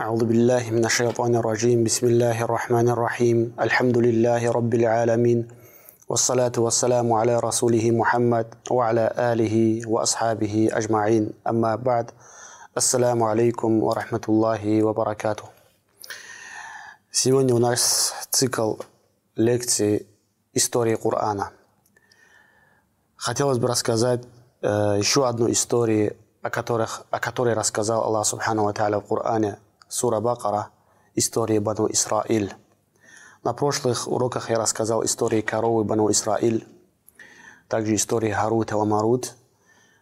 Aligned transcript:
أعوذ 0.00 0.24
بالله 0.24 0.70
من 0.70 0.84
الشيطان 0.84 1.36
الرجيم 1.36 1.84
بسم 1.84 2.06
الله 2.06 2.44
الرحمن 2.44 2.88
الرحيم 2.88 3.56
الحمد 3.60 3.98
لله 3.98 4.52
رب 4.52 4.74
العالمين 4.74 5.48
والصلاة 6.08 6.52
والسلام 6.58 7.12
على 7.12 7.40
رسوله 7.40 7.90
محمد 7.90 8.46
وعلى 8.70 9.14
آله 9.18 9.80
وأصحابه 9.88 10.68
أجمعين 10.72 11.32
أما 11.48 11.76
بعد 11.76 12.10
السلام 12.76 13.22
عليكم 13.22 13.82
ورحمة 13.82 14.20
الله 14.28 14.82
وبركاته 14.84 15.44
Сегодня 17.10 17.54
у 17.54 17.58
нас 17.58 18.12
цикл 18.30 18.74
лекций 19.36 20.06
истории 20.52 20.96
Корана. 20.96 21.52
Хотелось 23.16 23.56
бы 23.56 23.66
рассказать 23.68 24.20
э, 24.60 24.96
еще 24.98 25.26
одну 25.26 25.50
историю, 25.50 26.16
о, 26.42 26.50
которых, 26.50 27.06
о 27.10 27.18
которой 27.18 27.54
рассказал 27.54 28.04
Аллах 28.04 28.26
Субхану 28.26 28.64
Ва 28.64 28.72
в 28.72 29.06
Коране, 29.08 29.56
сура 29.88 30.20
Бакара, 30.20 30.70
история 31.14 31.60
Бану 31.60 31.90
Исраиль. 31.90 32.54
На 33.44 33.52
прошлых 33.52 34.08
уроках 34.08 34.50
я 34.50 34.58
рассказал 34.58 35.04
истории 35.04 35.40
коровы 35.40 35.84
Бану 35.84 36.10
Исраиль, 36.10 36.66
также 37.68 37.94
истории 37.94 38.30
Харута 38.30 38.76
и 38.76 38.84
Марут. 38.84 39.34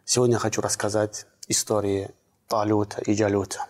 Сегодня 0.04 0.38
хочу 0.38 0.60
рассказать 0.60 1.26
истории 1.48 2.10
Талута 2.48 3.00
и 3.02 3.14
Джалута. 3.14 3.66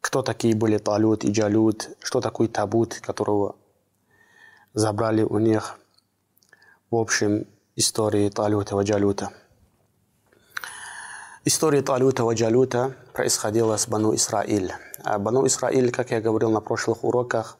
Кто 0.00 0.22
такие 0.22 0.54
были 0.54 0.78
Талут 0.78 1.24
и 1.24 1.30
Джалут, 1.30 1.90
что 2.00 2.20
такое 2.20 2.48
Табут, 2.48 3.00
которого 3.00 3.56
забрали 4.74 5.22
у 5.22 5.38
них 5.38 5.78
в 6.90 6.96
общем 6.96 7.46
истории 7.76 8.28
Талута 8.28 8.80
и 8.80 8.84
Джалута. 8.84 9.32
История 11.44 11.82
Талута 11.82 12.30
и 12.30 12.34
Джалута 12.34 12.94
происходила 13.12 13.76
с 13.76 13.88
Бану 13.88 14.14
Исраиль. 14.14 14.72
А 15.02 15.18
Бану 15.18 15.46
Исраиль, 15.46 15.90
как 15.90 16.10
я 16.10 16.20
говорил 16.20 16.50
на 16.50 16.60
прошлых 16.60 17.04
уроках, 17.04 17.58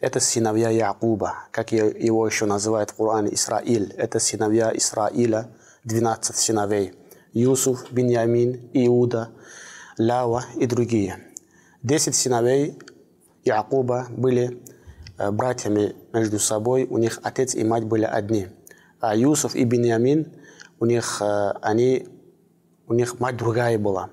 это 0.00 0.20
сыновья 0.20 0.70
Якуба, 0.70 1.34
как 1.50 1.72
его 1.72 2.26
еще 2.26 2.46
называют 2.46 2.90
в 2.90 2.94
Коране 2.94 3.34
Исраиль. 3.34 3.92
Это 3.96 4.18
сыновья 4.20 4.70
Исраиля, 4.74 5.48
12 5.84 6.36
сыновей. 6.36 6.94
Юсуф, 7.32 7.90
Беньямин, 7.90 8.70
Иуда, 8.72 9.30
Лава 9.98 10.44
и 10.56 10.66
другие– 10.66 11.18
Десять 11.86 12.16
сыновей 12.16 12.76
Якуба 13.44 14.08
были 14.10 14.60
э, 15.18 15.30
братьями 15.30 15.94
между 16.12 16.40
собой, 16.40 16.84
у 16.90 16.98
них 16.98 17.20
отец 17.22 17.54
и 17.54 17.62
мать 17.62 17.84
были 17.84 18.02
одни. 18.02 18.48
А 18.98 19.14
Юсуф 19.14 19.54
и 19.54 19.62
Беньямин, 19.62 20.32
у 20.80 20.86
них, 20.86 21.18
э, 21.20 21.52
они, 21.62 22.08
у 22.86 22.94
них 22.94 23.20
мать 23.20 23.36
другая 23.36 23.78
была. 23.78 24.10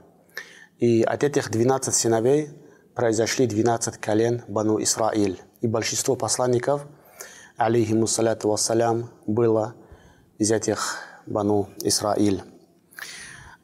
И 0.77 1.03
от 1.03 1.23
этих 1.23 1.49
12 1.51 1.93
сыновей 1.93 2.49
произошли 2.95 3.47
12 3.47 3.97
колен 3.97 4.43
Бану 4.47 4.81
Исраиль. 4.81 5.41
И 5.61 5.67
большинство 5.67 6.15
посланников, 6.15 6.85
алейхиму 7.57 8.07
саляту 8.07 8.49
вассалям, 8.49 9.09
было 9.25 9.75
из 10.37 10.51
этих 10.51 10.97
Бану 11.25 11.69
Исраиль. 11.81 12.43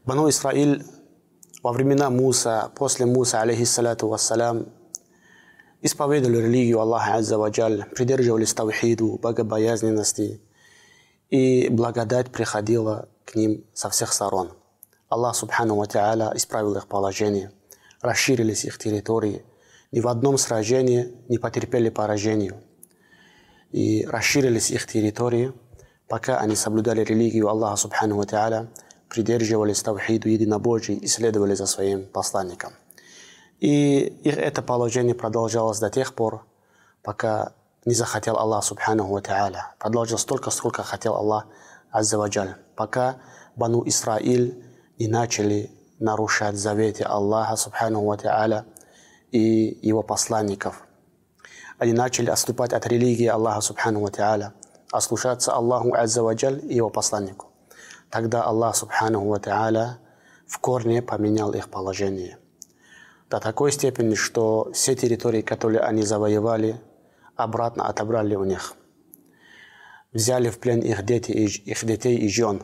Бану 0.05 0.29
Исраиль 0.29 0.85
во 1.61 1.73
времена 1.73 2.09
Муса, 2.09 2.71
после 2.75 3.05
Муса, 3.05 3.41
алейхиссалату 3.41 4.07
вассалям, 4.07 4.67
исповедовали 5.81 6.37
религию 6.37 6.79
Аллаха 6.79 7.15
Аззаваджаль, 7.15 7.85
придерживались 7.95 8.53
тавхиду, 8.53 9.19
богобоязненности, 9.21 10.41
и 11.29 11.69
благодать 11.69 12.31
приходила 12.31 13.09
к 13.25 13.35
ним 13.35 13.65
со 13.73 13.89
всех 13.89 14.13
сторон. 14.13 14.51
Аллах 15.09 15.35
Субхану 15.35 15.75
Ва 15.75 15.85
исправил 16.35 16.75
их 16.75 16.87
положение, 16.87 17.51
расширились 17.99 18.63
их 18.63 18.77
территории, 18.77 19.43
ни 19.91 20.01
в 20.01 20.07
одном 20.07 20.37
сражении 20.37 21.11
не 21.27 21.39
потерпели 21.39 21.89
поражению. 21.89 22.61
И 23.71 24.05
расширились 24.05 24.69
их 24.69 24.85
территории, 24.85 25.51
пока 26.07 26.39
они 26.39 26.55
соблюдали 26.55 27.03
религию 27.03 27.49
Аллаха 27.49 27.75
Субхану 27.75 28.17
Ва 28.17 28.67
придерживались 29.09 29.81
тавхиду 29.81 30.29
единобожия 30.29 30.95
и 30.95 31.07
следовали 31.07 31.55
за 31.55 31.65
своим 31.65 32.05
посланником. 32.05 32.73
И 33.59 34.01
их 34.23 34.37
это 34.37 34.61
положение 34.61 35.15
продолжалось 35.15 35.79
до 35.79 35.89
тех 35.89 36.13
пор, 36.13 36.45
пока 37.01 37.53
не 37.85 37.95
захотел 37.95 38.37
Аллах 38.37 38.63
Субханаху 38.63 39.11
Ва 39.11 39.21
Та'аля. 39.21 39.63
Продолжилось 39.79 40.21
столько, 40.21 40.51
сколько 40.51 40.83
хотел 40.83 41.15
Аллах 41.15 41.47
Аззаваджаль. 41.89 42.55
Пока 42.75 43.17
Бану 43.55 43.83
Исраиль 43.87 44.68
не 44.99 45.07
начали 45.07 45.71
нарушать 45.99 46.57
заветы 46.57 47.03
Аллаха 47.03 47.55
Субханаху 47.55 48.05
Ва 48.05 48.65
и 49.31 49.79
его 49.81 50.03
посланников. 50.03 50.83
Они 51.77 51.93
начали 51.93 52.29
отступать 52.29 52.73
от 52.73 52.85
религии 52.85 53.25
Аллаха 53.25 53.61
Субханаху 53.61 54.09
Ва 54.17 54.53
ослушаться 54.91 55.53
Аллаху 55.53 55.93
Аззаваджаль 55.93 56.59
и 56.63 56.75
его 56.75 56.89
посланнику. 56.89 57.47
Тогда 58.09 58.43
Аллах 58.43 58.75
Субханаху 58.75 59.29
Ва 59.29 59.97
в 60.45 60.59
корне 60.59 61.01
поменял 61.01 61.53
их 61.53 61.69
положение. 61.69 62.37
До 63.29 63.39
такой 63.39 63.71
степени, 63.71 64.15
что 64.15 64.71
все 64.73 64.95
территории, 64.95 65.41
которые 65.41 65.81
они 65.81 66.01
завоевали, 66.01 66.81
обратно 67.35 67.87
отобрали 67.87 68.35
у 68.35 68.43
них. 68.43 68.73
Взяли 70.11 70.49
в 70.49 70.59
плен 70.59 70.79
их, 70.79 71.05
дети, 71.05 71.31
их 71.31 71.85
детей 71.85 72.17
и 72.17 72.27
жен. 72.27 72.63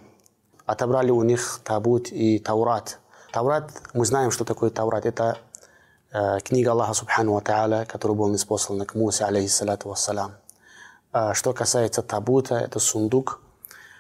Отобрали 0.66 1.12
у 1.12 1.24
них 1.24 1.60
Табут 1.64 2.12
и 2.12 2.40
Таурат. 2.40 3.00
Таурат, 3.32 3.72
мы 3.94 4.06
знаем, 4.06 4.32
что 4.32 4.46
такое 4.46 4.70
Таурат. 4.70 5.06
Это 5.06 5.38
э, 6.12 6.40
книга 6.44 6.72
Аллаха 6.72 6.94
Субхану 6.94 7.38
Та'аля, 7.40 7.86
которая 7.86 8.18
была 8.18 8.30
неспослана 8.30 8.86
к 8.86 8.96
Мусе, 8.96 9.26
алейхиссалату 9.26 9.90
вассалам. 9.90 10.34
Э, 11.14 11.34
что 11.34 11.54
касается 11.54 12.02
Табута, 12.02 12.56
это 12.56 12.80
сундук– 12.80 13.42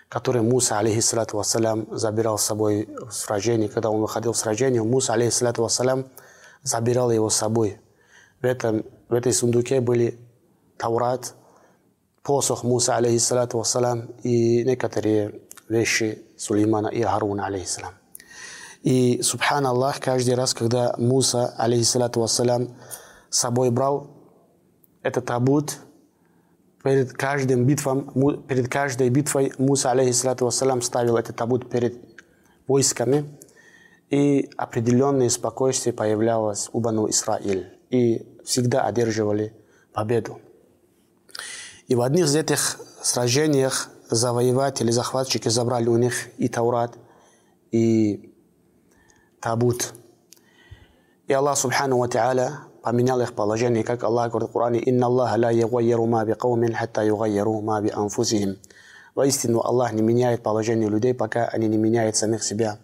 который 0.09 0.41
Муса, 0.41 0.79
алейхиссалату 0.79 1.37
вассалям, 1.37 1.87
забирал 1.91 2.37
с 2.37 2.43
собой 2.43 2.87
в 2.87 3.11
сражении. 3.11 3.67
Когда 3.67 3.89
он 3.89 4.01
выходил 4.01 4.33
в 4.33 4.37
сражение, 4.37 4.83
Муса, 4.83 5.13
алейхиссалату 5.13 5.63
вассалям, 5.63 6.05
забирал 6.63 7.11
его 7.11 7.29
с 7.29 7.35
собой. 7.35 7.79
В, 8.41 8.45
этом, 8.45 8.83
в 9.09 9.13
этой 9.13 9.33
сундуке 9.33 9.81
были 9.81 10.19
Таурат, 10.77 11.33
посох 12.23 12.63
Муса, 12.63 12.95
алейхиссалату 12.95 13.57
вассалям, 13.57 14.07
и 14.23 14.63
некоторые 14.63 15.41
вещи 15.69 16.21
Сулеймана 16.37 16.87
и 16.87 17.01
Харуна, 17.01 17.47
алейхиссалам. 17.47 17.93
И, 18.83 19.21
субханаллах, 19.23 19.99
каждый 19.99 20.35
раз, 20.35 20.53
когда 20.53 20.93
Муса, 20.97 21.55
алейхиссалату 21.57 22.21
вассалям, 22.21 22.75
с 23.29 23.39
собой 23.39 23.71
брал 23.71 24.11
этот 25.01 25.25
табут, 25.25 25.77
перед 26.83 27.13
каждым 27.13 27.65
битвом, 27.65 28.43
перед 28.43 28.69
каждой 28.69 29.09
битвой 29.09 29.53
Муса, 29.57 29.91
алейхиссалату 29.91 30.45
вассалам, 30.45 30.83
ставил 30.83 31.17
этот 31.17 31.35
табут 31.35 31.69
перед 31.69 31.97
войсками, 32.67 33.25
и 34.11 34.51
определенное 34.55 35.29
спокойствие 35.29 35.93
появлялось 35.93 36.69
у 36.71 36.79
Бану 36.79 37.09
Исраиль, 37.09 37.67
и 37.89 38.39
всегда 38.45 38.85
одерживали 38.85 39.53
победу. 39.93 40.39
И 41.87 41.95
в 41.95 42.01
одних 42.01 42.25
из 42.25 42.35
этих 42.35 42.79
сражениях 43.01 43.89
завоеватели, 44.09 44.91
захватчики 44.91 45.49
забрали 45.49 45.87
у 45.87 45.97
них 45.97 46.27
и 46.37 46.47
Таурат, 46.47 46.97
и 47.71 48.33
Табут. 49.41 49.93
И 51.27 51.33
Аллах 51.33 51.57
Субхану 51.57 51.97
Ва 51.97 52.07
Та'аля 52.07 52.51
поменял 52.83 53.19
их 53.21 53.33
положение, 53.33 53.83
как 53.83 54.03
Аллах 54.03 54.29
говорит 54.29 54.49
в 54.49 54.53
Коране, 54.53 54.79
«Инна 54.79 55.07
Аллаха 55.07 55.39
ла 55.39 55.51
югайяру 55.51 56.05
ма 56.05 56.25
би 56.25 56.33
каумин, 56.33 56.73
хатта 56.73 57.03
югайяру 57.03 57.61
ма 57.61 57.81
би 57.81 57.89
анфусихим». 57.89 58.57
Воистину, 59.15 59.61
Аллах 59.61 59.93
не 59.93 60.01
меняет 60.01 60.43
положение 60.43 60.89
людей, 60.89 61.13
пока 61.13 61.45
они 61.45 61.67
не 61.67 61.77
меняют 61.77 62.15
самих 62.15 62.43
себя. 62.43 62.77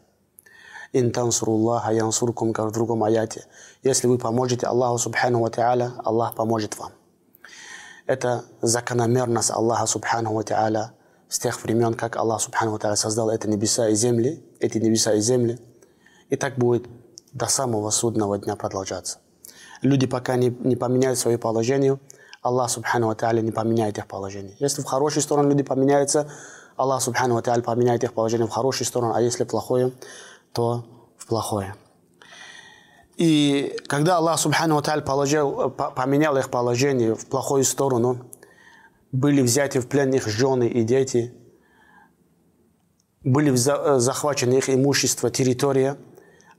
«Ин 0.93 1.11
тансуруллаха 1.11 1.93
янсуркум», 1.93 2.51
как 2.53 2.67
в 2.67 2.71
другом 2.71 3.03
аяте. 3.03 3.45
Если 3.83 4.07
вы 4.07 4.17
поможете 4.17 4.65
Аллаху 4.65 4.97
Субхану 4.97 5.41
Ва 5.41 5.49
Та'аля, 5.49 5.91
Аллах 6.03 6.35
поможет 6.35 6.78
вам. 6.78 6.91
Это 8.07 8.43
закономерность 8.61 9.51
Аллаха 9.51 9.85
Субхану 9.85 10.34
Ва 10.34 10.41
Та'аля 10.41 10.91
с 11.31 11.39
тех 11.39 11.63
времен, 11.63 11.95
как 11.95 12.17
Аллах 12.17 12.41
Субхану 12.41 12.78
создал 12.95 13.31
эти 13.31 13.47
небеса 13.47 13.89
и 13.89 13.95
земли, 13.95 14.43
эти 14.59 14.78
небеса 14.78 15.13
и 15.13 15.22
земли. 15.22 15.57
И 16.29 16.35
так 16.35 16.57
будет 16.59 16.85
до 17.33 17.47
самого 17.47 17.89
судного 17.89 18.37
дня 18.37 18.55
продолжаться 18.55 19.17
люди 19.81 20.07
пока 20.07 20.35
не, 20.35 20.49
не 20.49 20.75
поменяют 20.75 21.19
свое 21.19 21.37
положение, 21.37 21.99
Аллах 22.41 22.69
Субхану 22.69 23.16
не 23.41 23.51
поменяет 23.51 23.97
их 23.97 24.07
положение. 24.07 24.55
Если 24.59 24.81
в 24.81 24.85
хорошую 24.85 25.22
сторону 25.23 25.49
люди 25.49 25.63
поменяются, 25.63 26.31
Аллах 26.75 27.01
Субхану 27.01 27.41
поменяет 27.41 28.03
их 28.03 28.13
положение 28.13 28.47
в 28.47 28.51
хорошую 28.51 28.87
сторону, 28.87 29.13
а 29.13 29.22
если 29.22 29.43
плохое, 29.43 29.91
то 30.53 30.85
в 31.17 31.27
плохое. 31.27 31.75
И 33.17 33.77
когда 33.87 34.17
Аллах 34.17 34.39
Субхану 34.39 34.81
положил, 34.81 35.69
поменял 35.69 36.35
их 36.37 36.49
положение 36.49 37.13
в 37.13 37.27
плохую 37.27 37.63
сторону, 37.63 38.25
были 39.11 39.41
взяты 39.41 39.79
в 39.79 39.87
плен 39.87 40.13
их 40.13 40.28
жены 40.28 40.67
и 40.67 40.84
дети, 40.84 41.34
были 43.23 43.53
захвачены 43.55 44.55
их 44.55 44.69
имущество, 44.69 45.29
территория, 45.29 45.97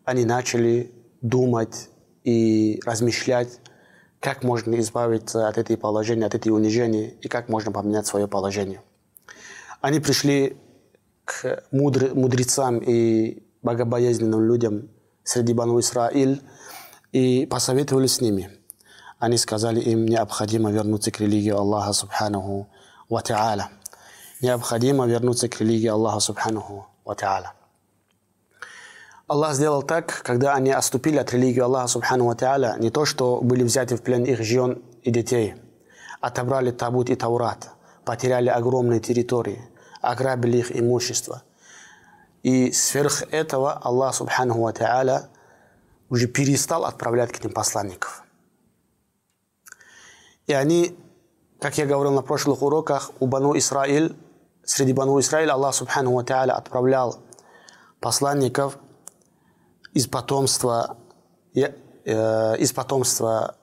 они 0.04 0.24
начали 0.24 0.92
думать 1.20 1.88
и 2.24 2.80
размышлять, 2.84 3.58
как 4.20 4.44
можно 4.44 4.78
избавиться 4.78 5.48
от 5.48 5.58
этой 5.58 5.76
положения, 5.76 6.26
от 6.26 6.34
этой 6.34 6.50
унижения, 6.50 7.10
и 7.10 7.26
как 7.26 7.48
можно 7.48 7.72
поменять 7.72 8.06
свое 8.06 8.28
положение. 8.28 8.80
Они 9.80 9.98
пришли 9.98 10.56
к 11.24 11.64
мудр, 11.72 12.14
мудрецам 12.14 12.78
и 12.78 13.42
богобоязненным 13.62 14.44
людям 14.44 14.90
среди 15.24 15.52
Бану 15.52 15.80
Исраиль 15.80 16.40
и 17.10 17.46
посоветовали 17.46 18.06
с 18.06 18.20
ними. 18.20 18.50
Они 19.22 19.36
сказали 19.36 19.78
им, 19.78 20.04
необходимо 20.04 20.72
вернуться 20.72 21.12
к 21.12 21.20
религии 21.20 21.52
Аллаха 21.52 21.92
Субханаху 21.92 22.66
Ва 23.08 23.22
Та'аля. 23.22 23.66
Необходимо 24.40 25.06
вернуться 25.06 25.48
к 25.48 25.60
религии 25.60 25.86
Аллаха 25.86 26.18
Субханаху 26.18 26.86
Ва 27.04 27.14
Та'аля. 27.14 27.50
Аллах 29.28 29.54
сделал 29.54 29.84
так, 29.84 30.22
когда 30.24 30.54
они 30.54 30.72
отступили 30.72 31.18
от 31.18 31.32
религии 31.32 31.60
Аллаха 31.60 31.86
Субхану 31.86 32.24
Ва 32.26 32.34
Та'аля, 32.34 32.80
не 32.80 32.90
то, 32.90 33.04
что 33.04 33.40
были 33.40 33.62
взяты 33.62 33.96
в 33.96 34.02
плен 34.02 34.24
их 34.24 34.42
жен 34.42 34.82
и 35.04 35.12
детей, 35.12 35.54
отобрали 36.20 36.72
табут 36.72 37.08
и 37.08 37.14
таурат, 37.14 37.70
потеряли 38.04 38.48
огромные 38.48 38.98
территории, 38.98 39.62
ограбили 40.00 40.58
их 40.58 40.76
имущество. 40.76 41.44
И 42.42 42.72
сверх 42.72 43.22
этого 43.30 43.74
Аллах 43.74 44.16
Субхану 44.16 44.60
Ва 44.60 44.72
Та'аля 44.72 45.26
уже 46.10 46.26
перестал 46.26 46.84
отправлять 46.84 47.30
к 47.30 47.44
ним 47.44 47.52
посланников. 47.52 48.24
И 50.46 50.52
они, 50.52 50.96
как 51.60 51.78
я 51.78 51.86
говорил 51.86 52.12
на 52.12 52.22
прошлых 52.22 52.62
уроках, 52.62 53.10
у 53.20 53.26
Бану 53.26 53.56
Исраиль, 53.56 54.16
среди 54.64 54.92
Бану 54.92 55.18
Исраиль 55.20 55.50
Аллах 55.50 55.74
Субхану 55.74 56.12
Ва 56.12 56.22
отправлял 56.22 57.18
посланников– 58.00 58.78
из 59.92 60.06
потомства, 60.06 60.96
э, 61.54 62.56
из 62.58 62.72
потомства 62.72 63.56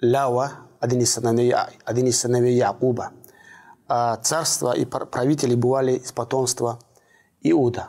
Лава, 0.00 0.52
один 0.80 1.00
из 1.00 1.12
сыновей, 1.12 1.54
один 1.84 2.06
из 2.06 2.20
сыновей 2.20 2.56
Якуба. 2.56 3.12
А 3.88 4.16
царство 4.16 4.76
и 4.76 4.84
правители 4.84 5.54
бывали 5.54 5.92
из 5.92 6.12
потомства 6.12 6.78
Иуда. 7.40 7.88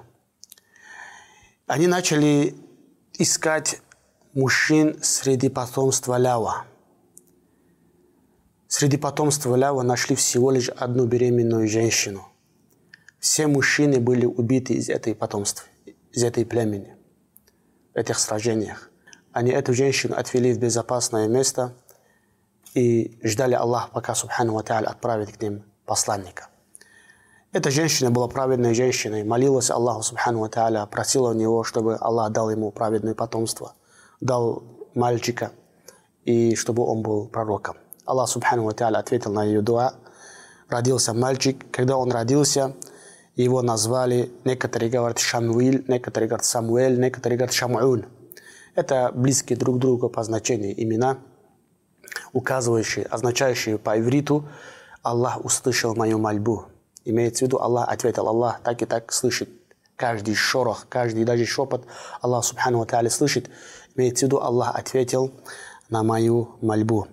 Они 1.66 1.88
начали 1.88 2.56
искать 3.14 3.82
мужчин 4.34 5.00
среди 5.02 5.50
потомства 5.50 6.18
Лява. 6.18 6.66
Среди 8.70 8.98
потомства 8.98 9.56
Лява 9.56 9.82
нашли 9.82 10.16
всего 10.16 10.52
лишь 10.52 10.70
одну 10.70 11.06
беременную 11.06 11.70
женщину. 11.70 12.28
Все 13.20 13.48
мужчины 13.48 14.00
были 14.00 14.26
убиты 14.26 14.74
из 14.74 14.90
этой 14.90 15.16
потомства, 15.16 15.66
из 16.12 16.24
этой 16.24 16.46
племени 16.46 16.98
этих 17.94 18.20
сражениях. 18.20 18.92
Они 19.32 19.52
эту 19.52 19.74
женщину 19.74 20.16
отвели 20.16 20.54
в 20.54 20.60
безопасное 20.60 21.28
место 21.28 21.74
и 22.74 23.18
ждали 23.24 23.56
Аллах, 23.56 23.92
пока 23.92 24.14
Субхану 24.14 24.54
Ва 24.54 24.62
отправит 24.62 25.36
к 25.36 25.42
ним 25.42 25.64
посланника. 25.86 26.50
Эта 27.54 27.72
женщина 27.72 28.12
была 28.12 28.28
праведной 28.28 28.76
женщиной, 28.76 29.24
молилась 29.24 29.72
Аллаху 29.72 30.04
Субхану 30.04 30.40
Ва 30.40 30.86
просила 30.92 31.30
у 31.30 31.34
него, 31.34 31.64
чтобы 31.64 31.96
Аллах 31.96 32.32
дал 32.32 32.52
ему 32.52 32.72
праведное 32.72 33.16
потомство, 33.16 33.74
дал 34.20 34.64
мальчика, 34.94 35.52
и 36.26 36.56
чтобы 36.56 36.84
он 36.84 37.02
был 37.02 37.28
пророком. 37.28 37.78
Аллах 38.08 38.30
Субхану 38.30 38.68
ответил 38.70 39.34
на 39.34 39.44
ее 39.44 39.62
дуа. 39.62 39.94
Родился 40.70 41.14
мальчик. 41.14 41.66
Когда 41.72 41.98
он 41.98 42.10
родился, 42.10 42.74
его 43.36 43.62
назвали, 43.62 44.32
некоторые 44.46 44.90
говорят 44.90 45.20
Шамуил, 45.20 45.84
некоторые 45.88 46.30
говорят 46.30 46.46
Самуэль, 46.46 46.98
некоторые 47.00 47.38
говорят 47.38 47.54
Шамуун. 47.54 48.06
Это 48.76 49.12
близкие 49.14 49.58
друг 49.58 49.78
другу 49.78 50.10
по 50.10 50.24
значению 50.24 50.82
имена, 50.82 51.18
указывающие, 52.32 53.06
означающие 53.06 53.78
по 53.78 54.00
ивриту 54.00 54.48
«Аллах 55.04 55.44
услышал 55.44 55.94
мою 55.94 56.18
мольбу». 56.18 56.66
Имеется 57.04 57.44
в 57.44 57.48
виду, 57.48 57.58
Аллах 57.60 57.90
ответил, 57.90 58.28
Аллах 58.30 58.62
так 58.64 58.82
и 58.82 58.86
так 58.86 59.12
слышит. 59.12 59.50
Каждый 59.98 60.36
шорох, 60.36 60.86
каждый 60.88 61.26
даже 61.26 61.46
шепот 61.46 61.86
Аллах 62.22 62.46
Субхану 62.46 62.80
Ва 62.80 63.10
слышит. 63.10 63.50
Имеется 63.96 64.26
в 64.26 64.28
виду, 64.30 64.40
Аллах 64.40 64.76
ответил 64.76 65.34
на 65.90 66.04
мою 66.04 66.56
мольбу. 66.62 67.08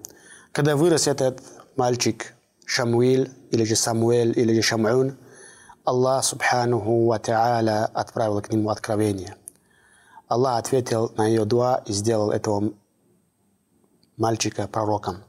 Когда 0.53 0.75
вырос 0.75 1.07
этот 1.07 1.41
мальчик 1.75 2.33
Шамуил, 2.65 3.27
или 3.51 3.63
же 3.63 3.75
Самуэль, 3.75 4.37
или 4.37 4.53
же 4.53 4.61
Шамуун, 4.61 5.17
Аллах 5.85 6.23
Субхануху 6.23 7.07
Ва 7.07 7.17
Та'аля 7.17 7.85
отправил 7.85 8.41
к 8.41 8.51
нему 8.51 8.69
откровение. 8.69 9.35
Аллах 10.27 10.59
ответил 10.59 11.11
на 11.17 11.27
ее 11.27 11.45
дуа 11.45 11.81
и 11.85 11.93
сделал 11.93 12.31
этого 12.31 12.73
мальчика 14.17 14.67
пророком. 14.67 15.23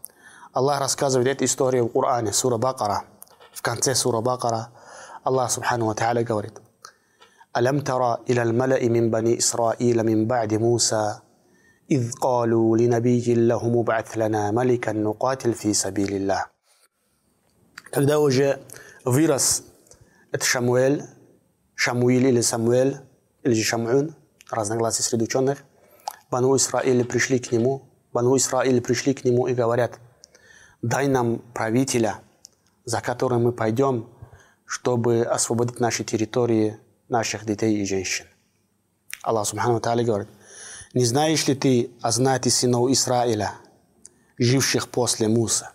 Аллах 0.53 0.81
рассказывает 0.81 1.29
эту 1.29 1.45
историю 1.45 1.87
в 1.87 1.93
Коране, 1.93 2.33
сура 2.33 2.59
Бакара. 2.59 3.05
В 3.53 3.63
конце 3.63 3.95
сура 3.95 4.21
Бакара 4.21 4.69
Аллах 5.25 5.51
Субхану 5.51 5.87
Ва 5.87 5.95
Та'аля 5.95 6.23
говорит 6.23 6.61
ألم 7.57 7.81
ترى 7.81 8.19
إلى 8.31 8.43
الملأ 8.43 8.89
من 8.89 9.11
بني 9.11 9.39
إسرائيل 9.39 10.03
من 10.07 10.27
بعد 10.27 10.55
موسى 10.55 11.19
إذ 11.91 12.13
قالوا 12.13 12.77
لنبي 12.77 13.35
له 13.35 13.69
مبعث 13.69 14.19
لنا 14.19 14.51
ملكا 14.51 14.93
نقاتل 14.93 15.55
في 15.55 15.75
سبيل 15.75 16.15
الله 16.15 16.47
Когда 17.93 18.21
уже 18.21 18.61
вырос 19.05 19.65
Это 20.33 20.45
Шамуэль, 20.45 21.03
Шамуиль 21.75 22.27
или 22.27 22.41
Самуэль, 22.41 23.01
или 23.43 23.53
же 23.53 23.65
Шамун, 23.65 24.15
разногласия 24.49 25.03
среди 25.03 25.25
ученых. 25.25 25.65
Бану 26.31 26.55
Исраиль 26.57 27.05
пришли 27.05 27.41
к 27.41 27.51
нему, 27.51 27.83
Бану 28.13 28.37
Исраиль 28.37 28.81
пришли 28.81 29.13
к 29.13 29.25
нему 29.25 29.49
и 29.49 29.55
говорят, 29.55 29.99
дай 30.83 31.09
нам 31.09 31.39
правителя, 31.53 32.21
за 32.85 33.01
которым 33.01 33.43
мы 33.43 33.53
пойдем, 33.53 34.09
чтобы 34.67 35.23
освободить 35.23 35.81
наши 35.81 36.05
территории, 36.05 36.79
наших 37.09 37.45
детей 37.45 37.83
и 37.83 37.85
женщин. 37.85 38.27
Аллах 39.23 39.49
Субхану 39.49 39.81
Тааля 39.81 40.05
говорит, 40.05 40.29
не 40.96 41.04
знаешь 41.04 41.46
ли 41.48 41.56
ты 41.56 41.92
о 42.02 42.12
знати 42.12 42.48
сынов 42.48 42.90
Израиля, 42.90 43.54
живших 44.38 44.88
после 44.88 45.28
Муса? 45.28 45.72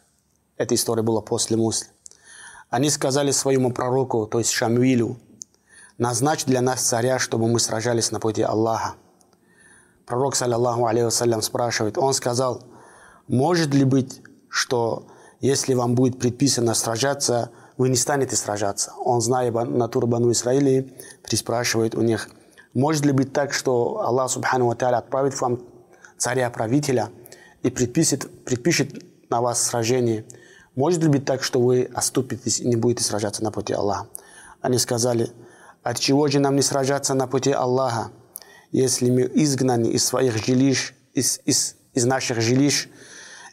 Эта 0.57 0.75
история 0.75 1.03
была 1.03 1.21
после 1.21 1.59
Муса. 1.59 1.89
Они 2.71 2.89
сказали 2.89 3.31
своему 3.31 3.71
пророку, 3.71 4.27
то 4.27 4.39
есть 4.39 4.51
Шамвилю, 4.51 5.21
назначь 5.99 6.47
для 6.47 6.63
нас 6.63 6.81
царя, 6.81 7.19
чтобы 7.19 7.49
мы 7.49 7.61
сражались 7.61 8.11
на 8.11 8.19
пути 8.19 8.41
Аллаха. 8.41 8.95
Пророк, 10.07 10.35
саллиллаху 10.37 10.87
алейхи 10.87 11.41
спрашивает, 11.43 11.99
он 11.99 12.15
сказал, 12.15 12.65
может 13.29 13.75
ли 13.75 13.85
быть, 13.85 14.23
что 14.49 15.07
если 15.41 15.75
вам 15.75 15.95
будет 15.95 16.19
предписано 16.19 16.73
сражаться, 16.73 17.51
вы 17.77 17.91
не 17.91 17.97
станете 17.97 18.37
сражаться? 18.37 18.95
Он, 19.05 19.21
зная 19.21 19.51
натуру 19.53 20.07
Бану 20.07 20.33
Исраили, 20.33 20.95
приспрашивает 21.23 21.95
у 21.95 22.01
них, 22.01 22.31
может 22.75 23.05
ли 23.05 23.13
быть 23.13 23.33
так, 23.33 23.53
что 23.53 24.01
Аллах 24.01 24.31
Субхану 24.31 24.67
Ва 24.67 24.75
отправит 24.75 25.41
вам 25.41 25.61
царя-правителя 26.17 27.11
и 27.63 27.71
предпишет, 27.71 28.45
предпишет 28.45 29.05
на 29.31 29.41
вас 29.41 29.63
сражение– 29.63 30.25
может 30.77 31.03
ли 31.03 31.09
быть 31.09 31.25
так, 31.25 31.43
что 31.43 31.61
вы 31.61 31.91
оступитесь 31.95 32.61
и 32.61 32.67
не 32.67 32.77
будете 32.77 33.03
сражаться 33.05 33.43
на 33.43 33.51
пути 33.51 33.73
Аллаха? 33.73 34.09
Они 34.61 34.79
сказали, 34.79 35.31
от 35.83 35.99
чего 35.99 36.29
же 36.29 36.39
нам 36.39 36.57
не 36.57 36.63
сражаться 36.63 37.15
на 37.15 37.27
пути 37.27 37.51
Аллаха, 37.51 38.13
если 38.71 39.11
мы 39.11 39.23
изгнаны 39.35 39.89
из 39.89 40.05
своих 40.05 40.37
жилищ, 40.45 40.95
из, 41.13 41.41
из, 41.45 41.77
из 41.93 42.05
наших 42.05 42.41
жилищ 42.41 42.89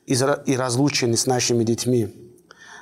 из, 0.05 0.23
и 0.45 0.55
разлучены 0.55 1.17
с 1.17 1.25
нашими 1.25 1.63
детьми? 1.63 2.13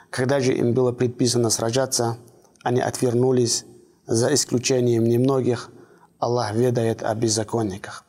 Когда 0.10 0.40
же 0.40 0.54
им 0.54 0.74
было 0.74 0.92
предписано 0.92 1.50
сражаться, 1.50 2.18
они 2.62 2.82
отвернулись, 2.82 3.66
за 4.06 4.32
исключением 4.34 5.06
немногих, 5.06 5.72
Аллах 6.20 6.54
ведает 6.54 7.04
о 7.04 7.14
беззаконниках. 7.16 8.04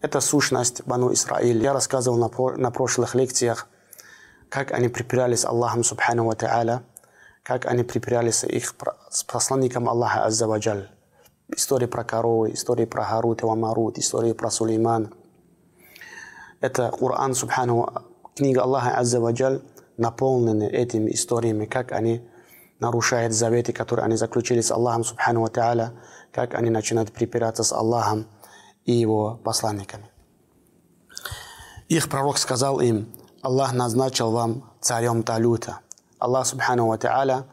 Это 0.00 0.20
сущность 0.20 0.82
Бану 0.86 1.12
Исраиль. 1.12 1.62
Я 1.62 1.72
рассказывал 1.72 2.18
на, 2.18 2.56
на 2.56 2.70
прошлых 2.70 3.14
лекциях– 3.14 3.68
как 4.50 4.72
они 4.72 4.88
припирались 4.88 5.44
Аллахом 5.44 5.84
Субхану 5.84 6.26
Ва 6.26 6.34
Та'аля, 6.34 6.82
как 7.42 7.66
они 7.66 7.84
припирались 7.84 8.44
их 8.44 8.74
с 9.10 9.24
посланником 9.24 9.88
Аллаха 9.88 10.24
Азза 10.24 10.46
Ваджаль. 10.46 10.90
Истории 11.48 11.86
про 11.86 12.04
коровы, 12.04 12.52
истории 12.52 12.84
про 12.84 13.04
Харут 13.04 13.42
и 13.42 13.46
Марут, 13.46 13.98
истории 13.98 14.32
про 14.32 14.50
Сулейман. 14.50 15.14
Это 16.60 16.90
Коран 16.90 17.34
Субхану, 17.34 17.88
книга 18.36 18.62
Аллаха 18.62 18.98
Азза 18.98 19.20
Ваджаль, 19.20 19.62
наполнены 19.96 20.64
этими 20.64 21.12
историями, 21.12 21.64
как 21.64 21.92
они 21.92 22.28
нарушают 22.80 23.32
заветы, 23.32 23.72
которые 23.72 24.04
они 24.06 24.16
заключили 24.16 24.60
с 24.60 24.70
Аллахом 24.70 25.04
Субхану 25.04 25.44
Та'аля, 25.46 25.90
как 26.32 26.54
они 26.54 26.70
начинают 26.70 27.12
припираться 27.12 27.62
с 27.62 27.72
Аллахом 27.72 28.26
и 28.84 28.92
его 28.92 29.40
посланниками. 29.44 30.10
Их 31.88 32.08
пророк 32.08 32.38
сказал 32.38 32.80
им, 32.80 33.12
Аллах 33.42 33.72
назначил 33.72 34.30
вам 34.32 34.70
царем 34.80 35.22
Талюта. 35.22 35.80
Аллах 36.18 36.46
Субхану 36.46 36.92
Та'аля, 36.94 37.44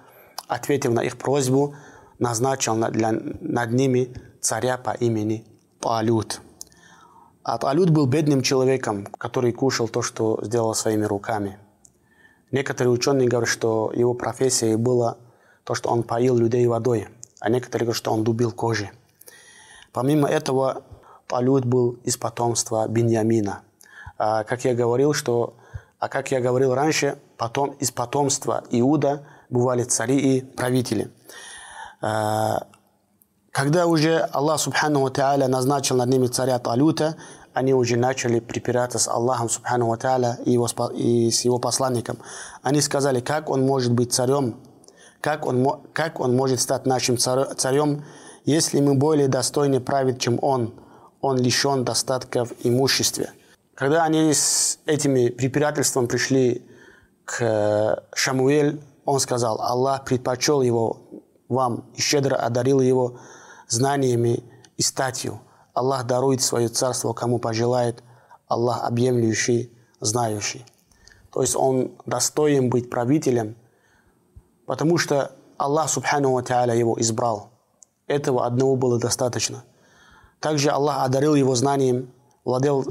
ответив 0.48 0.91
на 0.91 1.01
их 1.01 1.17
просьбу, 1.17 1.75
назначил 2.19 2.75
для, 2.75 3.12
над 3.12 3.72
ними 3.72 4.13
царя 4.41 4.77
по 4.77 4.91
имени 4.91 5.46
Талют. 5.79 6.41
А 7.43 7.57
Талют 7.57 7.89
был 7.89 8.05
бедным 8.07 8.41
человеком, 8.41 9.07
который 9.17 9.53
кушал 9.53 9.88
то, 9.88 10.01
что 10.01 10.39
сделал 10.43 10.74
своими 10.74 11.05
руками. 11.05 11.60
Некоторые 12.51 12.92
ученые 12.92 13.27
говорят, 13.27 13.50
что 13.50 13.92
его 13.94 14.13
профессией 14.13 14.75
было 14.75 15.18
то, 15.63 15.75
что 15.75 15.89
он 15.89 16.04
поил 16.04 16.38
людей 16.38 16.66
водой, 16.68 17.08
а 17.39 17.50
некоторые 17.50 17.86
говорят, 17.88 17.98
что 17.98 18.13
он 18.13 18.24
дубил 18.24 18.51
кожи. 18.51 18.89
Помимо 19.92 20.27
этого, 20.27 20.84
Талют 21.27 21.66
был 21.66 21.98
из 22.04 22.16
потомства 22.16 22.88
Беньямина. 22.88 23.63
А, 24.18 24.44
как 24.46 24.63
я 24.63 24.74
говорил, 24.74 25.13
что, 25.13 25.56
а 26.00 26.08
как 26.08 26.32
я 26.32 26.39
говорил 26.39 26.74
раньше, 26.74 27.18
потом 27.36 27.72
из 27.80 27.92
потомства 27.92 28.63
Иуда 28.72 29.25
бывали 29.50 29.84
цари 29.84 30.18
и 30.18 30.42
правители. 30.42 31.12
А, 32.01 32.68
когда 33.51 33.88
уже 33.88 34.20
Аллах 34.20 34.60
Субхану 34.60 35.10
Тааля 35.10 35.48
назначил 35.48 35.98
над 35.98 36.10
ними 36.10 36.27
царя 36.27 36.60
Талюта, 36.60 37.18
они 37.57 37.73
уже 37.73 37.97
начали 37.97 38.39
припираться 38.39 38.99
с 38.99 39.07
Аллахом 39.07 39.49
Субхану 39.49 39.87
Ва 39.87 40.37
и, 40.45 40.51
его, 40.51 40.67
с 40.67 41.41
его 41.41 41.57
посланником. 41.57 42.19
Они 42.61 42.81
сказали, 42.81 43.19
как 43.19 43.49
он 43.49 43.65
может 43.65 43.91
быть 43.93 44.13
царем, 44.13 44.55
как 45.21 45.45
он, 45.45 45.81
как 45.93 46.19
он 46.19 46.35
может 46.35 46.61
стать 46.61 46.85
нашим 46.85 47.17
царем, 47.17 48.05
если 48.45 48.79
мы 48.79 48.93
более 48.93 49.27
достойны 49.27 49.79
править, 49.79 50.19
чем 50.19 50.37
он, 50.41 50.75
он 51.19 51.37
лишен 51.37 51.83
достатков 51.83 52.53
имуществе. 52.63 53.31
Когда 53.73 54.03
они 54.03 54.33
с 54.33 54.79
этими 54.85 55.29
препирательством 55.29 56.07
пришли 56.07 56.63
к 57.25 57.41
э, 57.41 57.95
Шамуэль, 58.15 58.79
он 59.05 59.19
сказал, 59.19 59.59
Аллах 59.61 60.05
предпочел 60.05 60.61
его 60.61 61.01
вам 61.49 61.89
и 61.95 62.01
щедро 62.01 62.35
одарил 62.35 62.81
его 62.81 63.19
знаниями 63.67 64.43
и 64.77 64.81
статью. 64.81 65.41
Аллах 65.77 66.07
дарует 66.07 66.41
свое 66.41 66.69
царство, 66.69 67.13
кому 67.13 67.38
пожелает. 67.38 68.03
Аллах 68.48 68.84
объемлющий, 68.84 69.72
знающий. 70.00 70.65
То 71.31 71.41
есть 71.41 71.55
он 71.55 71.91
достоин 72.05 72.69
быть 72.69 72.89
правителем, 72.89 73.55
потому 74.65 74.98
что 74.98 75.31
Аллах, 75.57 75.89
субхану 75.89 76.31
ва 76.31 76.41
его 76.74 77.00
избрал. 77.00 77.51
Этого 78.07 78.46
одного 78.48 78.75
было 78.75 79.00
достаточно. 79.00 79.63
Также 80.39 80.69
Аллах 80.69 81.03
одарил 81.03 81.36
его 81.36 81.53
знанием, 81.53 82.12
владел 82.43 82.86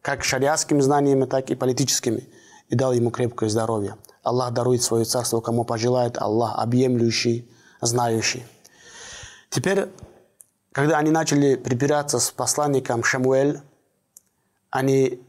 как 0.00 0.22
шариатскими 0.22 0.80
знаниями, 0.80 1.24
так 1.24 1.50
и 1.50 1.56
политическими, 1.56 2.28
и 2.68 2.76
дал 2.76 2.92
ему 2.92 3.10
крепкое 3.10 3.48
здоровье. 3.48 3.96
Аллах 4.22 4.52
дарует 4.52 4.82
свое 4.82 5.04
царство, 5.04 5.40
кому 5.40 5.64
пожелает, 5.64 6.18
Аллах 6.18 6.58
объемлющий, 6.58 7.50
знающий. 7.80 8.44
Теперь, 9.50 9.88
когда 10.78 10.98
они 10.98 11.10
начали 11.10 11.56
припираться 11.56 12.20
с 12.20 12.30
посланником 12.30 13.02
Шамуэль, 13.02 13.60
они, 14.70 15.20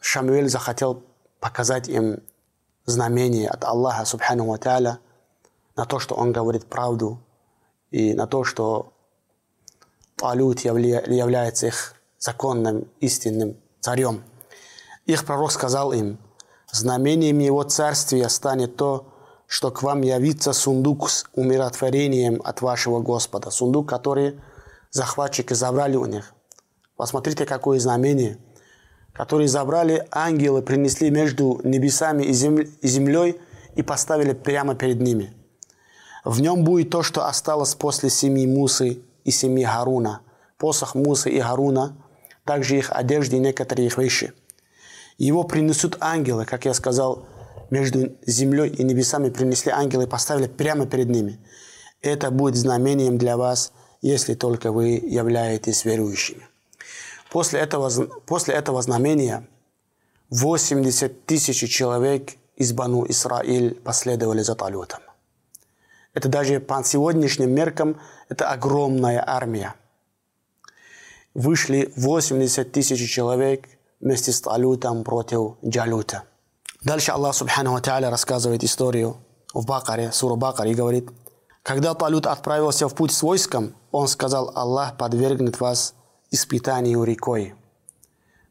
Шамуэль 0.00 0.48
захотел 0.48 1.02
показать 1.40 1.90
им 1.90 2.22
знамение 2.86 3.50
от 3.50 3.64
Аллаха, 3.64 4.06
субхану 4.06 4.46
ва 4.46 4.98
на 5.76 5.84
то, 5.84 5.98
что 5.98 6.14
он 6.14 6.32
говорит 6.32 6.64
правду, 6.64 7.20
и 7.90 8.14
на 8.14 8.26
то, 8.26 8.44
что 8.44 8.94
Талют 10.16 10.60
является 10.60 11.66
их 11.66 11.94
законным, 12.18 12.88
истинным 13.00 13.58
царем. 13.80 14.24
Их 15.04 15.26
пророк 15.26 15.52
сказал 15.52 15.92
им, 15.92 16.16
знамением 16.70 17.40
его 17.40 17.62
царствия 17.64 18.30
станет 18.30 18.76
то, 18.76 19.04
что 19.46 19.70
к 19.70 19.82
вам 19.82 20.00
явится 20.00 20.54
сундук 20.54 21.10
с 21.10 21.26
умиротворением 21.34 22.40
от 22.42 22.62
вашего 22.62 23.00
Господа. 23.00 23.50
Сундук, 23.50 23.86
который 23.86 24.40
захватчики 24.92 25.54
забрали 25.54 25.96
у 25.96 26.06
них. 26.06 26.32
Посмотрите, 26.96 27.44
какое 27.46 27.80
знамение. 27.80 28.38
Который 29.12 29.48
забрали 29.48 30.06
ангелы, 30.10 30.62
принесли 30.62 31.10
между 31.10 31.60
небесами 31.64 32.22
и 32.22 32.32
землей 32.32 33.40
и 33.74 33.82
поставили 33.82 34.32
прямо 34.32 34.74
перед 34.74 35.00
ними. 35.00 35.34
В 36.24 36.40
нем 36.40 36.62
будет 36.62 36.90
то, 36.90 37.02
что 37.02 37.26
осталось 37.26 37.74
после 37.74 38.08
семьи 38.08 38.46
Мусы 38.46 39.02
и 39.24 39.30
семьи 39.30 39.64
Харуна. 39.64 40.20
Посох 40.56 40.94
Мусы 40.94 41.30
и 41.30 41.40
Харуна, 41.40 41.96
также 42.44 42.78
их 42.78 42.92
одежды 42.92 43.36
и 43.36 43.40
некоторые 43.40 43.86
их 43.86 43.98
вещи. 43.98 44.32
Его 45.18 45.42
принесут 45.42 45.96
ангелы, 46.00 46.44
как 46.44 46.64
я 46.64 46.74
сказал, 46.74 47.26
между 47.70 48.12
землей 48.26 48.68
и 48.68 48.84
небесами 48.84 49.30
принесли 49.30 49.72
ангелы 49.72 50.04
и 50.04 50.06
поставили 50.06 50.46
прямо 50.46 50.86
перед 50.86 51.08
ними. 51.08 51.40
Это 52.00 52.30
будет 52.30 52.56
знамением 52.56 53.18
для 53.18 53.36
вас, 53.36 53.72
если 54.02 54.34
только 54.34 54.72
вы 54.72 54.88
являетесь 55.02 55.84
верующими. 55.84 56.46
После 57.30 57.60
этого, 57.60 57.88
после 58.26 58.54
этого 58.54 58.82
знамения 58.82 59.46
80 60.30 61.24
тысяч 61.24 61.72
человек 61.72 62.32
из 62.56 62.72
Бану 62.72 63.06
Исраиль 63.08 63.74
последовали 63.74 64.42
за 64.42 64.54
Талютом. 64.54 65.00
Это 66.12 66.28
даже 66.28 66.60
по 66.60 66.82
сегодняшним 66.84 67.54
меркам 67.54 67.98
это 68.28 68.50
огромная 68.50 69.24
армия. 69.26 69.74
Вышли 71.32 71.90
80 71.96 72.70
тысяч 72.70 73.10
человек 73.10 73.66
вместе 74.00 74.32
с 74.32 74.40
Талютом 74.40 75.04
против 75.04 75.56
Джалута. 75.64 76.24
Дальше 76.82 77.12
Аллах 77.12 77.34
Субхану 77.34 77.80
Тааля 77.80 78.10
рассказывает 78.10 78.64
историю 78.64 79.16
в 79.54 79.64
Бакаре, 79.64 80.12
сура 80.12 80.34
Бакар, 80.34 80.66
и 80.66 80.74
говорит, 80.74 81.08
когда 81.62 81.94
Талют 81.94 82.26
отправился 82.26 82.88
в 82.88 82.94
путь 82.94 83.12
с 83.12 83.22
войском, 83.22 83.74
он 83.92 84.08
сказал, 84.08 84.50
Аллах 84.54 84.96
подвергнет 84.96 85.60
вас 85.60 85.94
испытанию 86.30 87.04
рекой. 87.04 87.54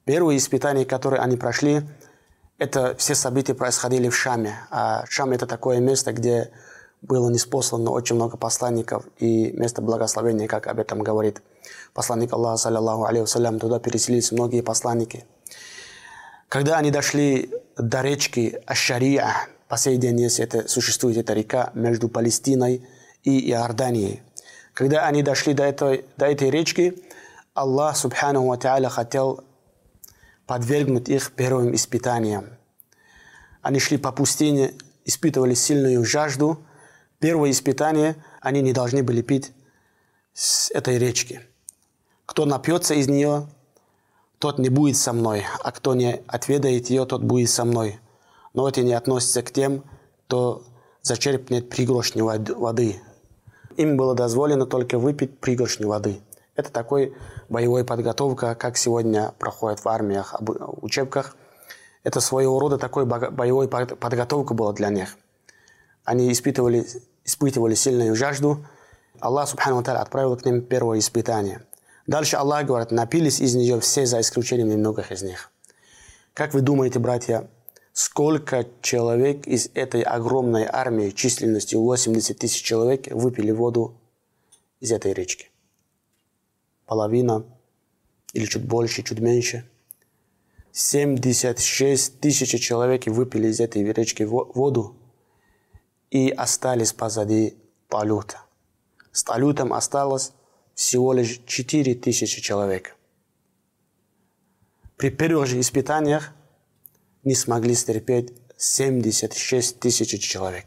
Первое 0.05 0.38
испытание, 0.38 0.86
которое 0.86 1.21
они 1.21 1.36
прошли, 1.36 1.81
это 2.57 2.95
все 2.95 3.15
события 3.15 3.53
происходили 3.53 4.07
в 4.07 4.15
Шаме. 4.15 4.55
А 4.69 5.03
Шам– 5.10 5.31
это 5.33 5.48
такое 5.48 5.79
место, 5.79 6.13
где 6.13 6.51
было 7.01 7.29
неспослано 7.29 7.89
очень 7.89 8.15
много 8.15 8.38
посланников 8.38 9.05
и 9.17 9.51
место 9.53 9.81
благословения, 9.81 10.48
как 10.48 10.67
об 10.67 10.79
этом 10.79 11.01
говорит 11.01 11.41
посланник 11.93 12.31
Аллаха, 12.33 12.57
саллиллаху 12.57 13.05
алейхи 13.05 13.60
туда 13.60 13.79
переселились 13.79 14.31
многие 14.31 14.62
посланники. 14.62 15.25
Когда 16.48 16.77
они 16.77 16.91
дошли 16.91 17.51
до 17.77 18.01
речки 18.01 18.62
Ашария, 18.65 19.48
по 19.67 19.77
сей 19.77 19.98
день 19.98 20.19
есть 20.19 20.39
это, 20.39 20.67
существует 20.67 21.17
эта 21.17 21.33
река 21.33 21.71
между 21.74 22.10
Палестиной 22.10 22.86
и 23.24 23.50
Иорданией. 23.50 24.21
Когда 24.73 25.05
они 25.05 25.23
дошли 25.23 25.53
до 25.53 25.63
этой, 25.63 26.05
до 26.17 26.25
этой 26.25 26.49
речки, 26.49 27.01
Аллах, 27.53 27.97
субхану 27.97 28.45
ва 28.45 28.89
хотел 28.89 29.43
подвергнуть 30.47 31.09
их 31.09 31.31
первым 31.31 31.75
испытаниям. 31.75 32.45
Они 33.61 33.79
шли 33.79 33.97
по 33.97 34.11
пустыне, 34.11 34.73
испытывали 35.05 35.53
сильную 35.53 36.03
жажду– 36.05 36.59
Первое 37.21 37.51
испытание, 37.51 38.15
они 38.41 38.61
не 38.61 38.73
должны 38.73 39.03
были 39.03 39.21
пить 39.21 39.53
с 40.33 40.71
этой 40.71 40.97
речки. 40.97 41.41
Кто 42.25 42.45
напьется 42.45 42.95
из 42.95 43.07
нее, 43.07 43.47
тот 44.39 44.57
не 44.57 44.69
будет 44.69 44.97
со 44.97 45.13
мной, 45.13 45.45
а 45.63 45.71
кто 45.71 45.93
не 45.93 46.23
отведает 46.25 46.89
ее, 46.89 47.05
тот 47.05 47.21
будет 47.21 47.51
со 47.51 47.63
мной. 47.63 47.99
Но 48.55 48.67
это 48.67 48.81
не 48.81 48.93
относится 48.93 49.43
к 49.43 49.51
тем, 49.51 49.83
кто 50.25 50.63
зачерпнет 51.03 51.69
пригоршню 51.69 52.25
воды. 52.25 52.99
Им 53.77 53.97
было 53.97 54.15
дозволено 54.15 54.65
только 54.65 54.99
выпить 54.99 55.39
пригоршню 55.39 55.87
воды. 55.87 56.21
Это 56.55 56.71
такой 56.71 57.13
боевой 57.49 57.83
подготовка, 57.83 58.55
как 58.55 58.77
сегодня 58.77 59.33
проходит 59.39 59.79
в 59.79 59.87
армиях, 59.87 60.35
учебках. 60.81 61.35
Это 62.03 62.19
своего 62.19 62.59
рода 62.59 62.77
такой 62.77 63.05
боевой 63.05 63.67
подготовка 63.67 64.53
была 64.53 64.73
для 64.73 64.89
них. 64.89 65.17
Они 66.03 66.31
испытывали 66.31 66.85
испытывали 67.23 67.75
сильную 67.75 68.15
жажду, 68.15 68.65
Аллах 69.19 69.49
Субхану 69.49 69.79
отправил 69.79 70.35
к 70.35 70.45
ним 70.45 70.61
первое 70.61 70.99
испытание. 70.99 71.61
Дальше 72.07 72.35
Аллах 72.35 72.65
говорит, 72.65 72.91
напились 72.91 73.39
из 73.39 73.53
нее 73.55 73.79
все, 73.79 74.05
за 74.05 74.19
исключением 74.21 74.69
немногих 74.69 75.11
из 75.11 75.21
них. 75.21 75.51
Как 76.33 76.53
вы 76.53 76.61
думаете, 76.61 76.99
братья, 76.99 77.47
сколько 77.93 78.67
человек 78.81 79.48
из 79.48 79.69
этой 79.74 80.01
огромной 80.01 80.65
армии 80.65 81.10
численностью 81.10 81.81
80 81.81 82.38
тысяч 82.38 82.62
человек 82.62 83.07
выпили 83.12 83.51
воду 83.51 83.95
из 84.79 84.91
этой 84.91 85.13
речки? 85.13 85.50
Половина 86.86 87.45
или 88.33 88.45
чуть 88.45 88.65
больше, 88.65 89.03
чуть 89.03 89.19
меньше. 89.19 89.67
76 90.71 92.19
тысяч 92.19 92.62
человек 92.62 93.05
выпили 93.07 93.48
из 93.48 93.60
этой 93.60 93.83
речки 93.83 94.24
воду 94.24 94.95
и 96.10 96.29
остались 96.29 96.93
позади 96.93 97.57
Талута. 97.89 98.41
С 99.12 99.24
Талютом 99.24 99.74
осталось 99.74 100.31
всего 100.74 101.12
лишь 101.12 101.41
4 101.45 101.95
тысячи 101.95 102.41
человек. 102.41 102.95
При 104.95 105.10
первых 105.10 105.48
же 105.48 105.60
испытаниях 105.60 106.33
не 107.23 107.35
смогли 107.35 107.75
стерпеть 107.75 108.33
76 108.57 109.79
тысяч 109.79 110.21
человек. 110.21 110.65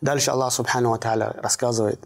Дальше 0.00 0.30
Аллах 0.30 0.52
Субхану 0.52 0.90
Ва 0.90 1.34
рассказывает, 1.42 2.00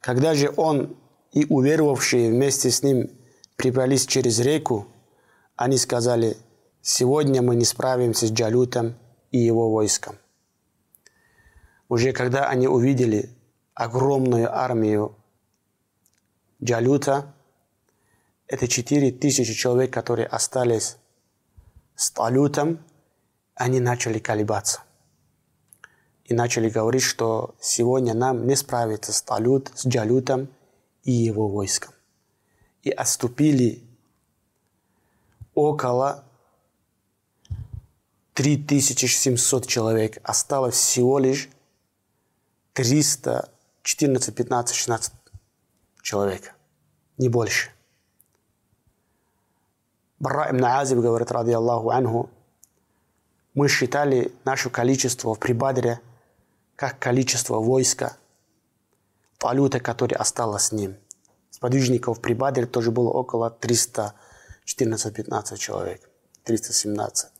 когда 0.00 0.34
же 0.34 0.52
он 0.56 0.96
и 1.32 1.44
уверовавшие 1.48 2.30
вместе 2.30 2.70
с 2.70 2.82
ним 2.82 3.10
прибрались 3.56 4.06
через 4.06 4.38
реку, 4.38 4.86
они 5.56 5.76
сказали, 5.78 6.36
сегодня 6.80 7.42
мы 7.42 7.56
не 7.56 7.64
справимся 7.64 8.26
с 8.26 8.30
Джалютом 8.30 8.96
и 9.32 9.38
его 9.38 9.70
войском. 9.70 10.16
Уже 11.88 12.12
когда 12.12 12.48
они 12.48 12.68
увидели 12.68 13.30
огромную 13.74 14.54
армию 14.54 15.16
Джалюта, 16.62 17.34
это 18.46 18.68
четыре 18.68 19.10
тысячи 19.10 19.54
человек, 19.54 19.92
которые 19.92 20.26
остались 20.26 20.96
с 21.98 22.12
Талютом, 22.12 22.78
они 23.56 23.80
начали 23.80 24.20
колебаться. 24.20 24.82
И 26.24 26.32
начали 26.32 26.70
говорить, 26.70 27.02
что 27.02 27.56
сегодня 27.60 28.14
нам 28.14 28.46
не 28.46 28.54
справиться 28.54 29.12
с 29.12 29.20
Талют, 29.20 29.72
с 29.74 29.84
Джалютом 29.84 30.48
и 31.02 31.10
его 31.10 31.48
войском. 31.48 31.92
И 32.82 32.90
отступили 32.90 33.82
около 35.54 36.24
3700 38.34 39.66
человек. 39.66 40.18
Осталось 40.22 40.76
всего 40.76 41.18
лишь 41.18 41.48
300, 42.74 43.50
14, 43.82 44.34
15, 44.36 44.76
16 44.76 45.12
человек. 46.02 46.54
Не 47.16 47.28
больше. 47.28 47.72
Барра 50.18 50.50
ибн 50.50 50.64
Азиб 50.64 50.98
говорит, 50.98 51.30
ради 51.30 51.52
Аллаху 51.52 51.90
анху, 51.90 52.30
мы 53.54 53.68
считали 53.68 54.32
наше 54.44 54.70
количество 54.70 55.34
в 55.34 55.38
Прибадре 55.38 56.00
как 56.76 56.98
количество 56.98 57.60
войска 57.60 58.16
Талюта, 59.38 59.80
который 59.80 60.14
осталось 60.14 60.64
с 60.64 60.72
ним. 60.72 60.96
Сподвижников 61.50 62.20
при 62.20 62.34
Бадре 62.34 62.66
тоже 62.66 62.90
было 62.90 63.10
около 63.10 63.56
314-15 63.60 65.56
человек. 65.56 66.08
317. 66.44 67.30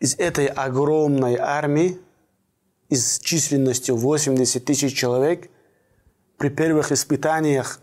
Из 0.00 0.14
этой 0.18 0.46
огромной 0.46 1.36
армии, 1.36 2.00
из 2.88 3.18
численностью 3.20 3.96
80 3.96 4.64
тысяч 4.64 4.94
человек, 4.94 5.50
при 6.36 6.48
первых 6.50 6.92
испытаниях 6.92 7.80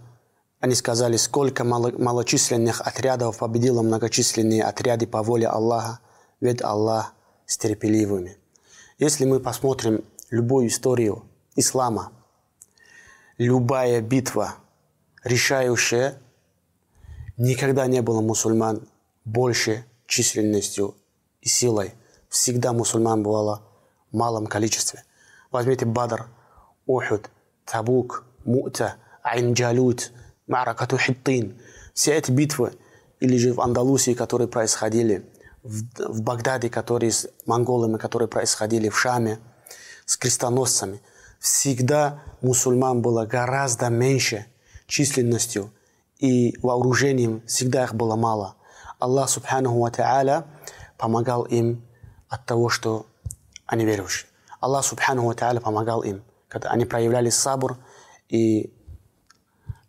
они 0.58 0.74
сказали, 0.74 1.16
сколько 1.16 1.62
мало, 1.64 1.92
малочисленных 1.96 2.80
отрядов 2.80 3.38
победило 3.38 3.80
многочисленные 3.80 4.64
отряды 4.64 5.06
по 5.06 5.22
воле 5.22 5.46
Аллаха, 5.46 6.00
ведь 6.40 6.62
Аллах 6.62 7.14
с 7.46 7.56
терпеливыми. 7.56 8.36
Если 8.98 9.24
мы 9.24 9.40
посмотрим 9.40 10.04
любую 10.30 10.66
историю 10.66 11.22
ислама, 11.54 12.12
любая 13.38 14.00
битва, 14.00 14.56
решающая, 15.22 16.18
никогда 17.36 17.86
не 17.86 18.02
было 18.02 18.20
мусульман 18.20 18.86
больше 19.24 19.84
численностью 20.06 20.96
и 21.40 21.48
силой. 21.48 21.94
Всегда 22.28 22.72
мусульман 22.72 23.22
бывало 23.22 23.62
в 24.10 24.16
малом 24.16 24.46
количестве. 24.46 25.04
Возьмите 25.50 25.86
Бадр, 25.86 26.26
Ухуд, 26.86 27.30
Табук, 27.64 28.24
Му'та– 28.44 28.96
Айн-Джалут, 29.22 30.12
Маракату 30.46 30.98
Хиттин. 30.98 31.58
Все 31.94 32.14
эти 32.14 32.30
битвы, 32.30 32.72
или 33.20 33.36
же 33.36 33.52
в 33.52 33.60
Андалусии, 33.60 34.14
которые 34.14 34.48
происходили, 34.48 35.24
в, 35.62 35.82
в 36.12 36.22
Багдаде, 36.22 36.70
которые 36.70 37.12
с 37.12 37.28
монголами, 37.46 37.98
которые 37.98 38.28
происходили 38.28 38.88
в 38.88 38.98
Шаме, 38.98 39.38
с 40.06 40.16
крестоносцами, 40.16 41.00
всегда 41.38 42.22
мусульман 42.40 43.02
было 43.02 43.26
гораздо 43.26 43.88
меньше 43.88 44.46
численностью 44.86 45.70
и 46.18 46.56
вооружением, 46.62 47.42
всегда 47.46 47.84
их 47.84 47.94
было 47.94 48.16
мало. 48.16 48.56
Аллах 48.98 49.30
Субханаху 49.30 49.78
Ва 49.80 49.90
Та'аля 49.90 50.44
помогал 50.98 51.44
им 51.44 51.82
от 52.28 52.44
того, 52.44 52.68
что 52.68 53.06
они 53.66 53.84
верующие. 53.84 54.28
Аллах 54.60 54.84
Субханаху 54.84 55.28
Ва 55.28 55.34
Та'аля 55.34 55.60
помогал 55.60 56.02
им, 56.02 56.22
когда 56.48 56.70
они 56.70 56.84
проявляли 56.84 57.30
сабр 57.30 57.78
и 58.28 58.72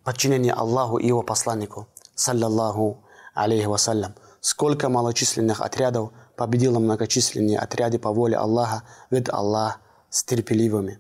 подчинение 0.03 0.53
Аллаху 0.53 0.97
и 0.97 1.07
его 1.07 1.21
посланнику, 1.21 1.87
саллаллаху 2.15 3.03
алейхи 3.33 3.65
вассалям. 3.65 4.13
Сколько 4.39 4.89
малочисленных 4.89 5.61
отрядов 5.61 6.11
победило 6.35 6.79
многочисленные 6.79 7.59
отряды 7.59 7.99
по 7.99 8.11
воле 8.11 8.37
Аллаха, 8.37 8.83
ведь 9.11 9.29
Аллах 9.29 9.79
с 10.09 10.23
терпеливыми. 10.23 10.99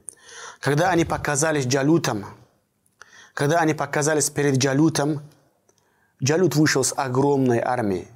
Когда 0.59 0.91
они 0.91 1.05
показались 1.05 1.65
Джалутом, 1.65 2.25
когда 3.33 3.59
они 3.59 3.73
показались 3.73 4.29
перед 4.29 4.57
Джалутом, 4.57 5.21
Джалут 6.23 6.55
вышел 6.55 6.83
с 6.83 6.93
огромной 6.95 7.59
армией. 7.59 8.07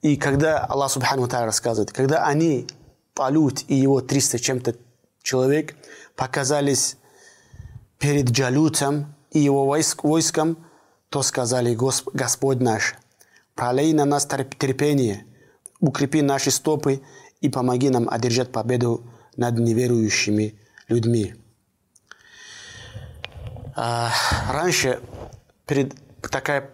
И 0.00 0.16
когда 0.16 0.64
Аллах 0.64 0.90
Субхану 0.90 1.28
Тара 1.28 1.46
рассказывает, 1.46 1.92
когда 1.92 2.26
они, 2.26 2.66
Талут 3.12 3.64
и 3.68 3.74
его 3.74 4.00
300 4.00 4.38
чем-то 4.38 4.76
человек, 5.22 5.74
показались 6.16 6.96
перед 7.98 8.30
Джалутом, 8.30 9.14
и 9.30 9.38
его 9.38 9.66
войск, 9.66 10.04
войском, 10.04 10.56
то 11.08 11.22
сказали 11.22 11.74
Господь 11.74 12.60
наш, 12.60 12.94
пролей 13.54 13.92
на 13.92 14.04
нас 14.04 14.26
терпение, 14.26 15.26
укрепи 15.80 16.22
наши 16.22 16.50
стопы 16.50 17.02
и 17.40 17.48
помоги 17.48 17.90
нам 17.90 18.08
одержать 18.08 18.52
победу 18.52 19.04
над 19.36 19.58
неверующими 19.58 20.54
людьми. 20.88 21.34
А, 23.76 24.12
раньше 24.50 25.00
перед, 25.66 25.94
такая 26.20 26.70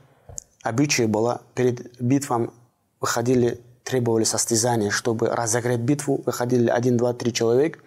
обычай 0.63 1.07
была, 1.07 1.43
перед 1.55 2.01
битвом 2.01 2.53
выходили, 3.01 3.61
требовали 3.85 4.25
состязания, 4.25 4.91
чтобы 4.91 5.29
разогреть 5.29 5.81
битву, 5.81 6.23
выходили 6.27 6.69
один, 6.69 6.97
два, 6.97 7.13
три 7.13 7.33
человек, 7.33 7.83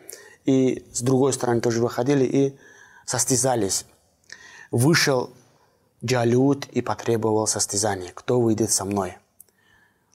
и 0.45 0.85
с 0.93 1.01
другой 1.01 1.33
стороны 1.33 1.61
тоже 1.61 1.81
выходили 1.81 2.23
и 2.23 2.57
состязались. 3.05 3.85
Вышел 4.71 5.31
Джалют 6.03 6.67
и 6.67 6.81
потребовал 6.81 7.47
состязания. 7.47 8.11
Кто 8.13 8.39
выйдет 8.39 8.71
со 8.71 8.85
мной? 8.85 9.17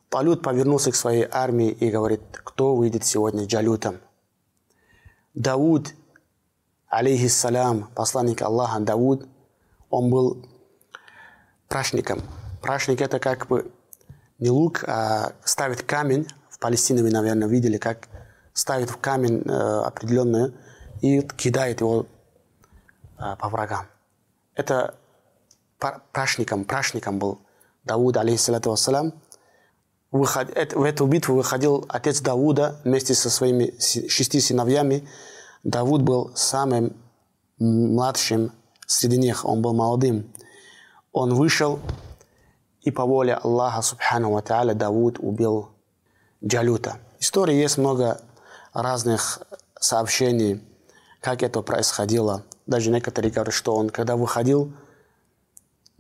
Талют 0.09 0.43
повернулся 0.43 0.93
к 0.93 0.95
своей 0.95 1.27
армии 1.29 1.71
и 1.71 1.91
говорит, 1.91 2.21
кто 2.33 2.77
выйдет 2.77 3.05
сегодня 3.05 3.45
с 3.45 3.47
Джалютом? 3.49 3.99
Дауд, 5.35 5.93
алейхиссалям, 6.89 7.89
посланник 7.97 8.43
Аллаха 8.43 8.79
Дауд, 8.79 9.27
он 9.91 10.11
был 10.11 10.47
прашником. 11.69 12.23
Прашник 12.63 13.01
это 13.01 13.19
как 13.19 13.49
бы 13.49 13.73
не 14.39 14.51
лук, 14.51 14.85
а 14.87 15.33
ставит 15.45 15.83
камень. 15.83 16.29
В 16.49 16.61
Палестине 16.61 17.03
вы, 17.03 17.11
наверное, 17.11 17.49
видели, 17.49 17.77
как 17.77 18.09
ставит 18.53 18.89
в 18.89 18.99
камень 18.99 19.43
э, 19.45 19.51
определенную 19.51 20.55
и 21.01 21.21
кидает 21.23 21.81
его 21.81 22.07
э, 23.19 23.37
по 23.37 23.49
врагам 23.49 23.87
это 24.55 24.95
прашником, 26.13 26.65
прашником 26.65 27.19
был 27.19 27.41
Дауд, 27.85 28.17
алейхиссалату 28.17 28.71
вассалам. 28.71 29.13
Выход, 30.11 30.75
в 30.75 30.83
эту 30.83 31.07
битву 31.07 31.35
выходил 31.35 31.85
отец 31.89 32.21
Давуда 32.21 32.81
вместе 32.85 33.15
со 33.15 33.31
своими 33.31 33.75
шести 33.81 34.41
сыновьями. 34.41 35.09
Давуд 35.65 36.03
был 36.03 36.31
самым 36.37 36.97
младшим 37.59 38.53
среди 38.87 39.19
них, 39.19 39.45
он 39.45 39.61
был 39.61 39.75
молодым. 39.75 40.33
Он 41.13 41.35
вышел, 41.35 41.81
и 42.83 42.91
по 42.91 43.05
воле 43.05 43.35
Аллаха, 43.35 43.83
субхану 43.83 44.33
ва 44.33 44.41
та'аля, 44.41 44.75
Давуд 44.75 45.19
убил 45.19 45.71
Джалюта. 46.45 46.99
Истории 47.19 47.55
есть 47.55 47.79
много 47.79 48.21
разных 48.73 49.43
сообщений, 49.81 50.63
как 51.21 51.43
это 51.43 51.63
происходило. 51.63 52.45
Даже 52.67 52.91
некоторые 52.91 53.31
говорят, 53.31 53.55
что 53.55 53.75
он, 53.75 53.91
когда 53.91 54.17
выходил, 54.17 54.73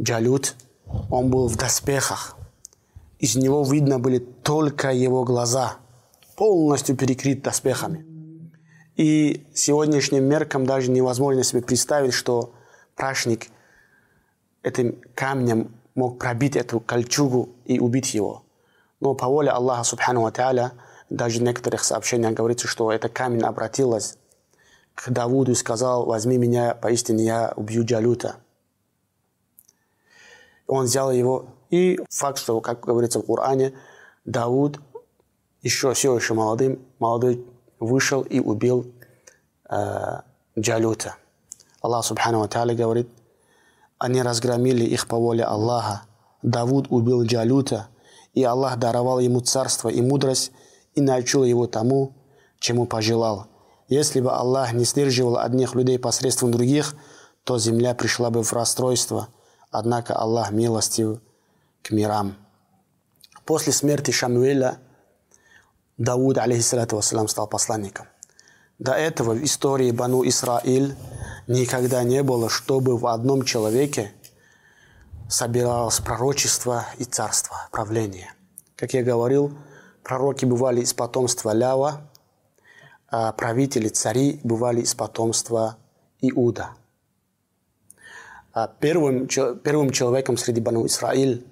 Джалют, 0.00 0.55
он 1.11 1.31
был 1.31 1.48
в 1.48 1.57
доспехах. 1.57 2.37
Из 3.18 3.37
него 3.37 3.62
видно 3.64 3.98
были 3.98 4.18
только 4.18 4.90
его 4.90 5.24
глаза, 5.24 5.77
полностью 6.37 6.96
перекрыт 6.96 7.42
доспехами. 7.42 8.05
И 8.96 9.46
сегодняшним 9.55 10.24
меркам 10.24 10.66
даже 10.66 10.90
невозможно 10.90 11.42
себе 11.42 11.62
представить, 11.62 12.12
что 12.12 12.55
прашник 12.96 13.48
этим 14.62 15.00
камнем 15.14 15.74
мог 15.94 16.18
пробить 16.18 16.57
эту 16.57 16.81
кольчугу 16.81 17.50
и 17.64 17.79
убить 17.79 18.14
его. 18.14 18.44
Но 19.00 19.14
по 19.14 19.27
воле 19.27 19.50
Аллаха 19.50 19.85
Субхану 19.85 20.31
Тааля, 20.31 20.72
даже 21.11 21.40
в 21.40 21.42
некоторых 21.42 21.85
сообщениях 21.85 22.35
говорится, 22.35 22.66
что 22.66 22.90
это 22.90 23.09
камень 23.09 23.42
обратилась 23.42 24.16
к 24.95 25.11
Давуду 25.11 25.53
и 25.53 25.55
сказал, 25.55 26.07
возьми 26.07 26.39
меня, 26.39 26.75
поистине 26.75 27.25
я 27.25 27.53
убью 27.57 27.85
Джалюта. 27.85 28.37
Он 30.67 30.85
взял 30.85 31.11
его, 31.13 31.47
и 31.71 31.99
факт, 32.11 32.39
что, 32.39 32.61
как 32.61 32.81
говорится 32.81 33.19
в 33.21 33.27
Коране, 33.27 33.75
Дауд 34.25 34.81
еще 35.63 35.93
все 35.95 36.15
еще 36.17 36.35
молодым, 36.35 36.79
молодой 36.99 37.45
вышел 37.81 38.23
и 38.23 38.39
убил 38.39 38.87
э, 39.69 40.21
Джалюта. 40.59 41.17
Аллах 41.83 42.05
Субхану 42.05 42.41
Ва 42.41 42.75
говорит, 42.75 43.09
они 43.99 44.23
разгромили 44.23 44.85
их 44.85 45.07
по 45.07 45.17
воле 45.17 45.45
Аллаха. 45.45 46.03
Давуд 46.43 46.87
убил 46.91 47.25
Джалюта, 47.25 47.89
и 48.35 48.43
Аллах 48.43 48.79
даровал 48.79 49.19
ему 49.19 49.41
царство 49.41 49.89
и 49.89 50.01
мудрость, 50.01 50.53
и 50.95 51.01
научил 51.01 51.45
его 51.45 51.67
тому, 51.67 52.13
чему 52.59 52.87
пожелал. 52.87 53.47
Если 53.88 54.20
бы 54.20 54.33
Аллах 54.33 54.73
не 54.73 54.85
сдерживал 54.85 55.38
одних 55.38 55.75
людей 55.75 55.99
посредством 55.99 56.53
других, 56.53 56.94
то 57.44 57.59
земля 57.59 57.94
пришла 57.94 58.31
бы 58.31 58.42
в 58.42 58.53
расстройство. 58.53 59.29
Однако 59.70 60.14
Аллах 60.14 60.51
милостив 60.51 61.20
к 61.83 61.90
мирам. 61.90 62.37
После 63.44 63.73
смерти 63.73 64.11
Шамуэля 64.11 64.79
Дауд, 65.99 66.38
алейхиссалату 66.38 66.97
вассалам, 66.97 67.29
стал 67.29 67.47
посланником. 67.47 68.07
До 68.79 68.92
этого 68.92 69.35
в 69.35 69.44
истории 69.44 69.92
Бану 69.92 70.27
Исраиль 70.27 70.97
никогда 71.47 72.03
не 72.03 72.23
было, 72.23 72.49
чтобы 72.49 72.97
в 72.97 73.07
одном 73.07 73.44
человеке 73.44 74.12
собиралось 75.29 76.01
пророчество 76.01 76.87
и 76.99 77.05
царство, 77.05 77.68
правление. 77.70 78.33
Как 78.77 78.94
я 78.94 79.03
говорил, 79.03 79.57
пророки 80.03 80.44
бывали 80.44 80.81
из 80.81 80.92
потомства 80.94 81.53
Лява, 81.53 82.11
правители, 83.37 83.88
цари 83.88 84.40
бывали 84.44 84.81
из 84.81 84.94
потомства 84.94 85.79
Иуда. 86.20 86.70
А 88.53 88.68
первым, 88.68 89.27
первым 89.27 89.90
человеком 89.90 90.37
среди 90.37 90.61
Бану 90.61 90.87
Исраиль, 90.87 91.46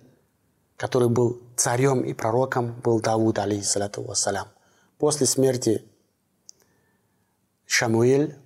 который 0.77 1.09
был 1.09 1.40
царем 1.57 2.03
и 2.03 2.12
пророком, 2.14 2.81
был 2.81 3.01
Давуд, 3.01 3.38
алейхиссалату 3.38 4.03
вассалям. 4.03 4.48
После 4.98 5.27
смерти 5.27 5.85
Шамуэль, 7.66 8.37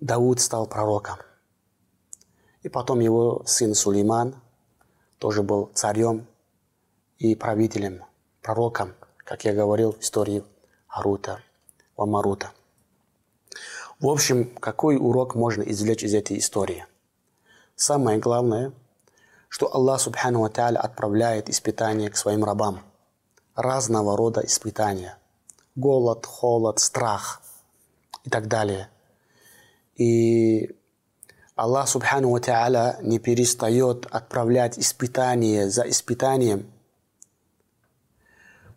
Дауд 0.00 0.40
стал 0.40 0.66
пророком. 0.66 1.16
И 2.62 2.68
потом 2.68 3.00
его 3.00 3.42
сын 3.46 3.74
Сулейман 3.74 4.36
тоже 5.18 5.42
был 5.42 5.70
царем 5.74 6.26
и 7.18 7.34
правителем, 7.34 8.04
пророком, 8.42 8.94
как 9.18 9.44
я 9.44 9.54
говорил 9.54 9.92
в 9.92 10.00
истории 10.00 10.44
Арута, 10.88 11.40
Вамарута. 11.96 12.52
В 14.04 14.08
общем, 14.10 14.54
какой 14.60 14.98
урок 14.98 15.34
можно 15.34 15.62
извлечь 15.62 16.02
из 16.02 16.12
этой 16.12 16.36
истории? 16.36 16.84
Самое 17.74 18.18
главное, 18.18 18.74
что 19.48 19.74
Аллах 19.74 19.98
Субхану 19.98 20.40
Ва 20.42 20.48
отправляет 20.48 21.48
испытания 21.48 22.10
к 22.10 22.16
своим 22.18 22.44
рабам. 22.44 22.82
Разного 23.54 24.14
рода 24.14 24.42
испытания. 24.44 25.16
Голод, 25.74 26.26
холод, 26.26 26.80
страх– 26.80 27.40
и 28.24 28.28
так 28.28 28.46
далее. 28.46 28.90
И 29.96 30.76
Аллах 31.54 31.88
Субхану 31.88 32.30
Ва 32.30 32.98
не 33.00 33.18
перестает 33.18 34.04
отправлять 34.10 34.78
испытания 34.78 35.70
за 35.70 35.88
испытанием, 35.88 36.70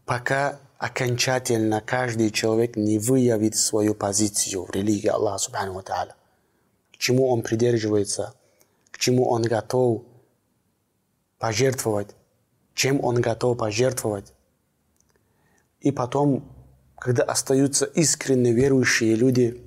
пока 0.06 0.58
окончательно 0.78 1.82
каждый 1.82 2.32
человек 2.32 2.76
не 2.76 3.00
выявит 3.00 3.56
свою 3.56 3.96
позицию 3.96 4.66
в 4.66 4.72
религии 4.72 5.08
Аллаха 5.08 5.38
Субхану 5.40 5.80
Та'аля. 5.82 6.13
К 6.92 6.98
чему 6.98 7.30
он 7.30 7.42
придерживается, 7.42 8.34
к 8.92 8.98
чему 8.98 9.30
он 9.30 9.44
готов 9.44 10.04
пожертвовать, 11.40 12.16
чем 12.74 13.04
он 13.04 13.22
готов 13.22 13.58
пожертвовать. 13.58 14.34
И 15.80 15.92
потом 15.92 16.58
когда 16.98 17.24
остаются 17.24 17.86
искренне 17.86 18.52
верующие 18.52 19.16
люди, 19.16 19.63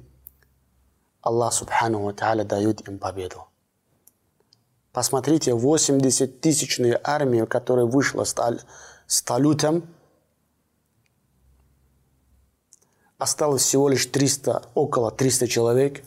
Аллах 1.22 1.52
Субхану 1.52 2.10
Та'аля 2.10 2.44
дает 2.44 2.86
им 2.88 2.98
победу. 2.98 3.46
Посмотрите, 4.92 5.52
80-тысячную 5.52 6.98
армию, 7.04 7.46
которая 7.46 7.84
вышла 7.84 8.24
с 8.24 9.22
Талютом, 9.22 9.84
осталось 13.20 13.62
всего 13.62 13.88
лишь 13.88 14.06
300, 14.06 14.70
около 14.74 15.10
300 15.10 15.46
человек. 15.46 16.02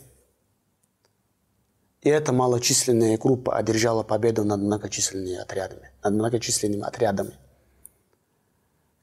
И 2.02 2.10
эта 2.10 2.32
малочисленная 2.32 3.16
группа 3.16 3.56
одержала 3.56 4.02
победу 4.02 4.44
над 4.44 4.60
многочисленными 4.60 5.36
отрядами. 5.36 5.90
Над 6.02 6.14
многочисленными 6.14 6.82
отрядами. 6.82 7.38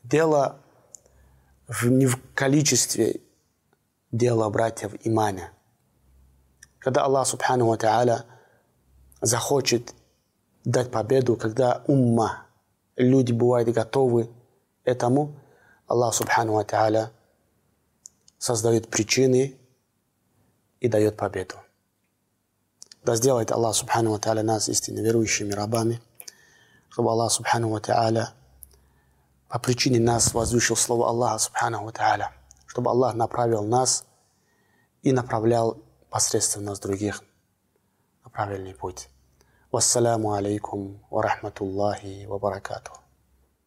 Дело 0.04 0.58
в, 1.68 1.86
не 1.88 2.06
в 2.06 2.20
количестве 2.36 3.22
дела 4.12 4.50
братьев 4.50 4.94
имане. 5.04 5.52
Когда 6.78 7.06
Аллах 7.06 7.28
Субхану 7.28 7.68
Ва 7.68 7.78
Та'аля 7.78 8.26
захочет 9.22 9.94
дать 10.66 10.92
победу, 10.92 11.38
когда 11.38 11.82
умма, 11.88 12.46
люди 12.98 13.32
бывают 13.32 13.70
готовы 13.70 14.30
этому, 14.84 15.40
Аллах 15.88 16.14
Субхану 16.14 16.54
Ва 16.54 16.64
Та'аля 16.64 17.12
создает 18.42 18.90
причины 18.90 19.56
и 20.80 20.88
дает 20.88 21.16
победу. 21.16 21.56
Да 23.04 23.16
сделает 23.16 23.52
Аллах 23.52 23.76
Субхану 23.76 24.18
Ва 24.18 24.34
нас 24.42 24.68
истинно 24.68 25.02
верующими 25.02 25.54
рабами, 25.54 26.02
чтобы 26.90 27.12
Аллах 27.12 27.32
Субхану 27.32 27.70
Ва 27.70 28.34
по 29.48 29.60
причине 29.60 30.00
нас 30.00 30.34
возвысил 30.34 30.76
слово 30.76 31.10
Аллаха 31.10 31.38
Субхану 31.38 31.84
Ва 31.84 32.32
чтобы 32.66 32.90
Аллах 32.90 33.14
направил 33.14 33.64
нас 33.64 34.06
и 35.04 35.12
направлял 35.12 35.78
посредством 36.10 36.64
нас 36.64 36.80
других 36.80 37.24
на 38.24 38.32
правильный 38.32 38.74
путь. 38.74 39.08
Вассаламу 39.72 40.34
алейкум 40.34 41.00
ва 41.12 41.22
рахматуллахи 41.22 42.26
ва 42.26 42.40
баракатух. 42.40 43.01